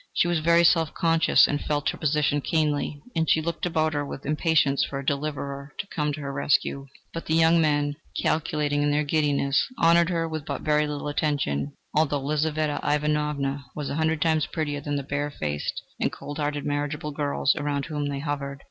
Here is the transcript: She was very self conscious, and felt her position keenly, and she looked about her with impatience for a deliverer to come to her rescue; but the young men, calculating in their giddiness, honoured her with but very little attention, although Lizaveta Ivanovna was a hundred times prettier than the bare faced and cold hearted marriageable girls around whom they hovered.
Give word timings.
She 0.15 0.27
was 0.27 0.39
very 0.39 0.63
self 0.63 0.95
conscious, 0.95 1.47
and 1.47 1.61
felt 1.63 1.89
her 1.89 1.97
position 1.99 2.41
keenly, 2.41 3.03
and 3.15 3.29
she 3.29 3.39
looked 3.39 3.67
about 3.67 3.93
her 3.93 4.03
with 4.03 4.25
impatience 4.25 4.83
for 4.83 4.97
a 4.97 5.05
deliverer 5.05 5.73
to 5.77 5.85
come 5.95 6.11
to 6.13 6.21
her 6.21 6.33
rescue; 6.33 6.87
but 7.13 7.27
the 7.27 7.35
young 7.35 7.61
men, 7.61 7.95
calculating 8.19 8.81
in 8.81 8.89
their 8.89 9.03
giddiness, 9.03 9.63
honoured 9.79 10.09
her 10.09 10.27
with 10.27 10.43
but 10.43 10.63
very 10.63 10.87
little 10.87 11.07
attention, 11.07 11.73
although 11.93 12.19
Lizaveta 12.19 12.79
Ivanovna 12.83 13.65
was 13.75 13.91
a 13.91 13.95
hundred 13.95 14.23
times 14.23 14.47
prettier 14.47 14.81
than 14.81 14.95
the 14.95 15.03
bare 15.03 15.29
faced 15.29 15.83
and 15.99 16.11
cold 16.11 16.39
hearted 16.39 16.65
marriageable 16.65 17.11
girls 17.11 17.55
around 17.55 17.85
whom 17.85 18.07
they 18.07 18.21
hovered. 18.21 18.59